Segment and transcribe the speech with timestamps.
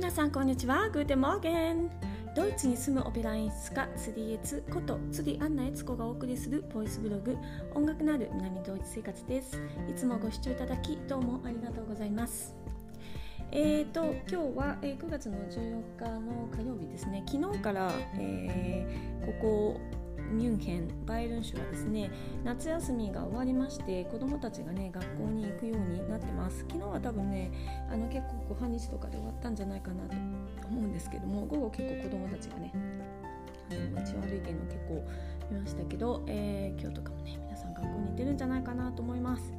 [0.00, 0.88] 皆さんこんにちは。
[0.88, 1.90] グーテモーゲン。
[2.34, 7.36] ドイツに住むオペラ演出家ツリエツこと釣りアンナエツコがお送りするボイスブログ
[7.74, 9.60] 音楽のある南ドイツ生活です。
[9.90, 12.56] いつもご視聴いただきどうもありがとうございます。
[13.52, 17.22] えーと今日は、えー、9月の14日の火曜日ですね。
[17.28, 19.80] 昨日から、えー、ここ
[20.30, 22.10] ミュンヘンバイルン州はですね
[22.44, 26.64] 夏休みが終わりまして子どもたちがね学校に行くようになってます。
[26.68, 27.50] 昨日は多分ね
[27.90, 30.16] あの結構半日とかで終わったんじゃないかなと
[30.68, 32.72] 思うんですけども午後結構子どもたちがね
[33.94, 35.04] 街を歩いてるの結構
[35.50, 39.52] 見ましたけど、えー、今日とかもね皆さん学校に行ってるんじゃないかなと思います、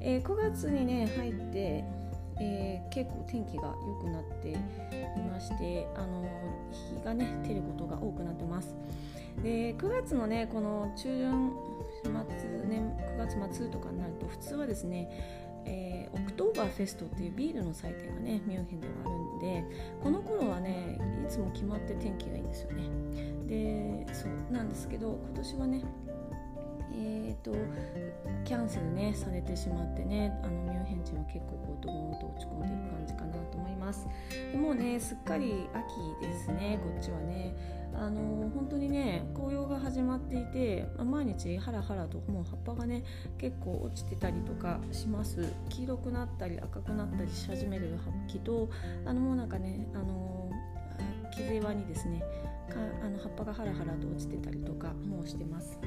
[0.00, 1.84] えー、9月にね入って
[2.40, 4.56] えー、結構天気が良くなってい
[5.30, 6.24] ましてあの
[6.72, 8.76] 日がね照ることが多くなってます。
[9.42, 11.52] で9月のねこの中旬
[12.04, 12.12] 末
[12.68, 15.08] 年9月末とかになると普通はですね、
[15.64, 19.64] えー、オクトーバーフェストっていうビールの祭典がねミュンヘンではあるんで
[20.02, 22.84] この頃はねいつも決まって天気がいいんですよね
[23.46, 25.82] でそうなんですけど今年はね
[26.96, 27.52] えーと、
[28.44, 34.06] キャンセルねされてしまってねあのミュンヘン人は結構こうドーンと落ち込んでる感じかなと思います。
[34.52, 37.54] でもうねすっかり秋ですねこっちはね。
[37.96, 43.04] あの本当にね紅葉が始まっていて、毎日ハラハラともう葉っぱがね
[43.38, 45.52] 結構落ちてたりとかします。
[45.68, 48.68] 黄色くなったり赤くなったりし始める葉と
[49.04, 50.43] あのもうなんかねあの
[51.36, 52.22] 木際にですね
[52.68, 55.78] かあの葉っぱがハラハラと落ちてたりとかもしてます。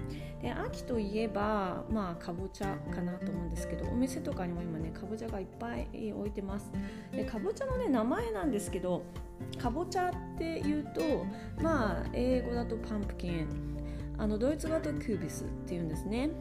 [0.41, 6.71] で秋といえばまあかぼちゃかなと思うんですけどお店とかにも今ねかぼちゃがいっぱい置いてます。
[7.11, 9.03] でかぼちゃのね名前なんですけど
[9.57, 11.25] かぼちゃっていうと
[11.61, 13.47] まあ英語だとパンプキン。
[14.19, 16.31] あのドイツ語だとクービスっていうんですね。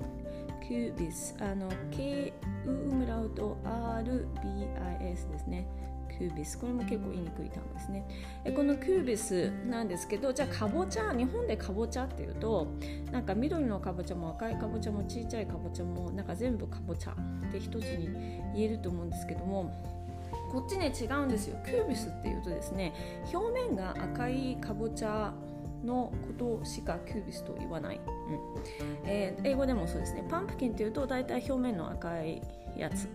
[0.67, 2.33] キュービスあの K
[2.65, 5.69] ウームラウト RBIS ですね。
[6.19, 8.07] キュービスこれも結構言いにくい単語ですね。
[8.45, 12.67] えこのキュービスなんですけどじゃあかぼちゃ日本でかぼちゃっていうと
[13.13, 18.09] なんか緑のかぼちゃも赤いかぼちゃもちっちゃいかぼちゃもなんか全部かぼちゃって一つに
[18.55, 19.73] 言えると思うんですけども
[20.51, 21.59] こっちね違うんですよ。
[21.65, 22.95] キュービスっていうとですね
[23.33, 25.35] 表面が赤いかぼちゃ
[25.85, 28.05] のことしかキュービスと言わない、うん。
[29.05, 30.25] えー、英語でもそうですね。
[30.29, 32.43] パンプキンっていうと大体表面の赤い
[32.77, 33.09] やつ、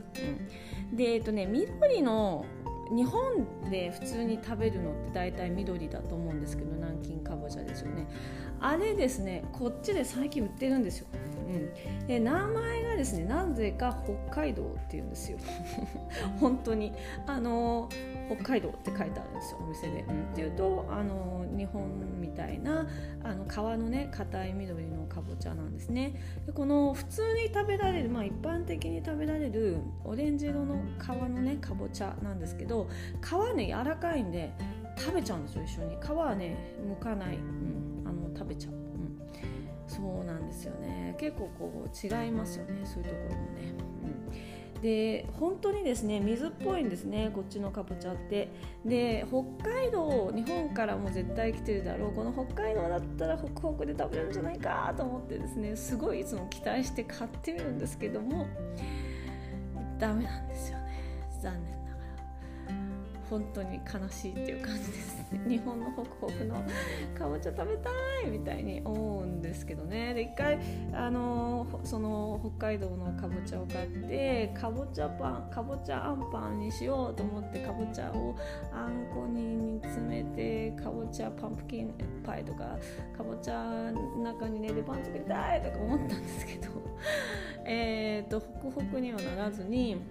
[0.91, 2.45] うん、でえっとね緑の
[2.91, 8.05] 日本で普通に食べるのって大体緑だと思うんですけど南京かぼちゃですよね。
[8.59, 11.07] あれですねこっちで最近売ってるんですよ、
[11.47, 15.37] うん、で名前がですねなぜか北海道っていうんですよ。
[16.39, 16.93] 本当に。
[17.25, 17.89] あの
[18.29, 22.87] 北海道って書いてあるんですよお店で、うん、っていうとあの日本みたいな
[23.23, 26.15] あの皮のね硬い緑のかぼちゃなんですね。
[26.45, 32.89] でこの普通に食べられる、まあ、一般的に食べられるオレンジ色の皮のねかぼちゃなんですけど
[33.21, 34.53] 皮ね柔らかいんで
[34.97, 35.97] 食べちゃうんですよ一緒に。
[36.01, 39.19] 皮はね剥かない、うん、あの食べちゃう、うん、
[39.87, 41.15] そうなんですよね。
[41.17, 43.73] 結構こう違いますよねそういうところもね、
[44.81, 48.49] で本当にですね水っぽいんですねこっちのかぼちゃって。
[48.85, 58.47] で北海道日本からも絶対来てるだろうこの北海道だったらホクホクで食べれるんじゃないかと思ってですねすごいいつも期待して買ってみるんですけども
[59.99, 60.83] ダメなんですよね
[61.41, 61.80] 残念。
[63.31, 65.25] 本当に悲しいっていう感じです。
[65.47, 66.55] 日本のホクホクの
[67.17, 67.89] かぼちゃ食べた
[68.27, 70.13] いみたいに思うんですけどね。
[70.13, 70.59] で一回
[70.91, 78.35] あのその北海道のかぼちゃを買ってかぼちゃパンかぼちゃあんパンにしようと思ってかぼちゃを
[78.73, 81.93] あんこに煮詰めてかぼちゃパンプキン
[82.25, 82.77] パイとか
[83.17, 86.67] かぼちゃの中にねレバン作りたいとか思ったんですけど
[87.65, 90.01] えっとホクホクにはならずに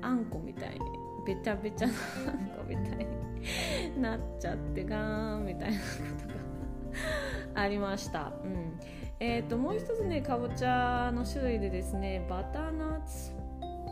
[0.00, 1.96] あんこみたいにべちゃべちゃなあ
[2.34, 3.06] んこみたい
[3.94, 5.84] になっちゃってガーンみたいなこ
[7.52, 8.32] とがありました。
[8.44, 8.78] うん
[9.20, 13.32] えーと、もう一つねかぼちゃの種類でですねバターナッツ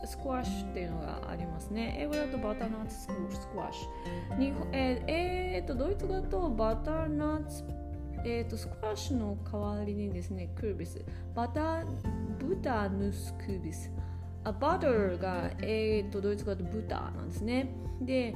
[0.04, 1.96] スクワッシュっていうのがありますね。
[2.00, 3.06] 英語だとバターナッツス
[3.48, 4.38] クワッシュ。
[4.40, 7.64] 日本えー、えー、とドイツ語だとバターナッツ
[8.24, 11.02] えーと、スクワッシュの代わりにですね、クービス、
[11.34, 11.86] バター、
[12.38, 13.90] ブタヌスクービス
[14.44, 17.74] あバターが、えーと、ドイツ語で豚なんですね。
[18.00, 18.34] で、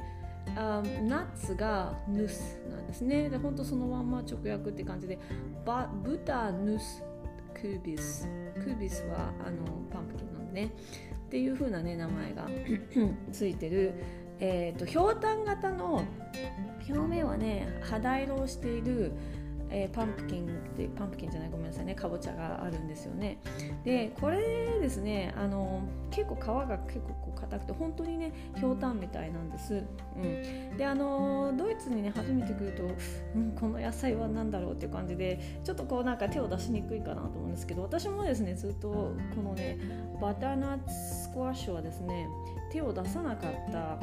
[0.55, 3.29] ナッツがヌスなんですね。
[3.29, 5.17] で、本当そのまんま直訳って感じで、
[5.65, 7.03] バ豚ヌス
[7.53, 8.27] クービス。
[8.55, 10.71] クービスはあのパンプキンなんでね。
[11.25, 12.47] っていう風なね、名前が
[13.33, 13.93] ついてる、
[14.39, 16.03] えーと、ひょうたん型の
[16.87, 19.11] 表面はね肌色をしている
[19.69, 20.47] えー、パンプキンっ
[20.77, 21.95] てパンプキンじゃないごめんなさいね。
[21.95, 23.39] かぼちゃがあるんですよね。
[23.83, 25.81] でこれですねあの
[26.11, 29.83] 結構皮が結構こう硬くて本当にねひょうたんみたいなんです、
[30.15, 32.83] うん、であのドイツにね初めて来ると、
[33.35, 38.89] うん、この野菜は何だろうっていう感じでちょっとこうなんか手を出しにくいかなと思うんですけど私もですねずっと
[39.35, 39.77] このね
[40.21, 42.27] バターナッツスクワッシュはですね
[42.71, 43.99] 手を出さなかった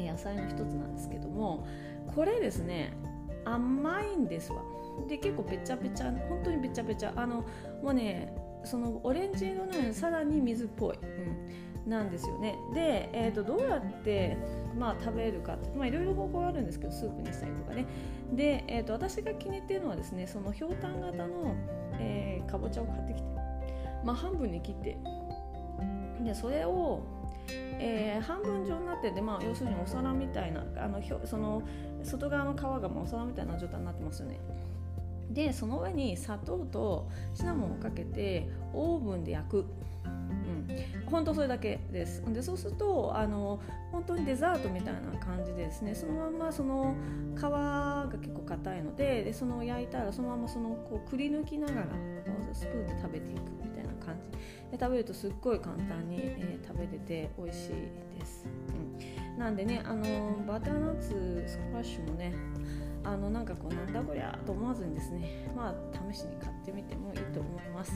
[0.00, 1.66] 野菜の一つなんですけども
[2.14, 2.92] これですね
[3.44, 4.62] 甘いんですわ。
[5.08, 7.12] で結構べちゃべちゃ本当にべちゃべちゃ。
[7.16, 7.44] あの
[7.82, 8.34] もうね
[8.64, 10.98] そのオレンジ色のようにさらに水っぽい、
[11.84, 12.56] うん、なんですよね。
[12.74, 14.36] で、えーと、どうやって、
[14.78, 17.86] まあ、食べるかっていろいろ方法あるんですけどスープにしたりとかね。
[18.32, 21.56] で、えーと、私が気に入っているのはですねそのひょうたん型の、
[21.98, 23.28] えー、かぼちゃを買ってきて、
[24.04, 24.96] まあ、半分に切って。
[26.22, 27.00] でそれを、
[28.22, 31.62] 半分状になってて、まあ、要するにお皿みたいなあのひょその
[32.02, 34.40] 外側の皮がもうお皿みたいな状態になってますよね。
[35.30, 39.64] でその上に砂糖とシナモンをかけてオーブンで焼く。
[40.04, 40.66] うん、
[41.06, 43.60] 本当それだけですでそうするとあの
[43.92, 46.94] 本当にデザートみたいな感じでですねそのまんまその
[47.36, 51.86] 皮が結構硬いのででその焼いたらそのままそのこうくり抜きながら
[52.52, 53.71] スプーンで食べていく
[54.04, 54.52] 感じ。
[54.72, 58.46] で食べるとすっごい簡単に、えー、食べれて美味しいです、
[59.30, 62.32] うん、なんでねあのバターナッツスクラッシュもね
[63.04, 67.92] あのなんかこうなんだこりゃと思わずにですねまあ試しに買ってみてもいいと思います、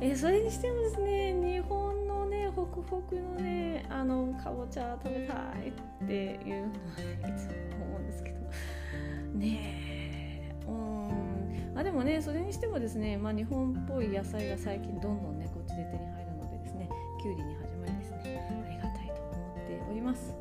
[0.00, 8.34] えー、それにしてもですね日本のねホクホクのねあのかぼちゃ食べたいっていうのは、ね、いつも思うんですけど。
[9.34, 11.03] ねえうん。
[11.76, 16.88] あでもねそれにしてもですね、まあ、日本っぽい野菜が最近どんどんねこっちで手に入るのでですね
[17.22, 18.64] きゅうりに始まりですね。
[18.66, 20.34] ありがたいと思っております。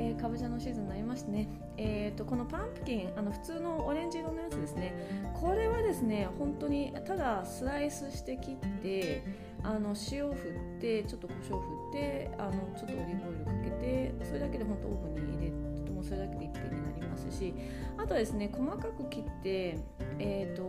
[0.00, 4.94] えー、かぼちゃのシーズンになりましてね、えーと、このパンプキンあの普通のオレンジ色のやつですね。
[5.34, 9.24] これはですね本当にただスライスして切って
[9.64, 17.52] あの塩を振ってちょっと胡椒を振ってあのちょっとオリーブオイルかけてそれだけで本当オーブンに入れてもそれだけで一品になりますし
[17.96, 19.78] あとはですね細かく切って
[20.18, 20.62] え、ー、と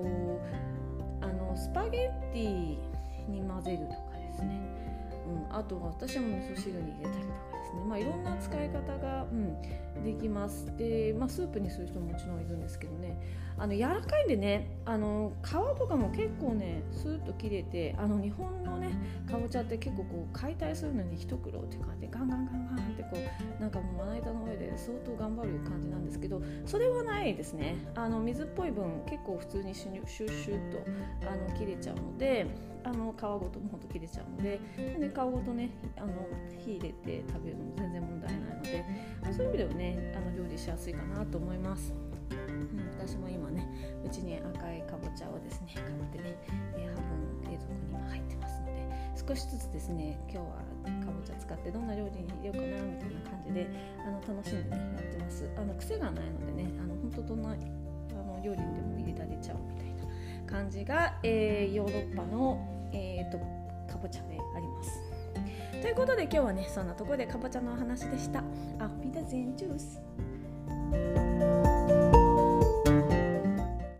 [1.22, 2.78] あのスパゲッティ
[3.30, 4.60] に混ぜるとかですね、
[5.50, 7.59] うん、あとは私は味噌汁に入れたりとか。
[7.74, 10.66] ですね、まあ、いろんな使い方が、うん、できます。
[10.78, 13.18] で、まあ、スープにする人ももちろんいるんですけどね。
[13.58, 18.98] あの柔らかいんでねあの皮とかも結構ねスーッと切れてあの日本のね
[19.30, 22.00] かぼちゃって結構こう解体するのに一苦労って感じ。
[22.00, 23.10] でガンガンガンガンってこ
[23.60, 27.76] うなんかもうまな板の上で相当頑張る感じなんですけどそれはないですね。
[27.96, 30.78] あの水っぽい分結構普通にシュシュッシュッと
[31.30, 32.48] あの切れちゃうので
[32.90, 34.60] あの皮ごともほんと切れちゃうので
[34.98, 36.08] で、皮ごとねあの
[36.58, 38.86] 火入れて食べるのも全然問題ないので、
[39.32, 41.94] そういう意味ではねあの料理しやすいかなと思います。
[42.32, 43.68] うん、私も今ね
[44.04, 46.38] うちに赤いかぼちゃをですね買ってね、
[46.78, 53.70] えー、半分冷蔵庫に今入ってますので少しずつですね今日はかぼちゃ使ってどんな料理に入れようかなみたいな感じで
[54.06, 60.00] あの楽しんでねやってますあの癖がないのでねあの本当どんなあの料理にでも入れられちゃうみたいな
[60.46, 63.38] 感じが、えー、ヨーロッパの、えーと、
[63.92, 65.02] かぼちゃであります
[65.82, 68.40] ということで今日はねそんなところでかぼちゃのお話でした。
[68.80, 70.02] アフィダゼンジュース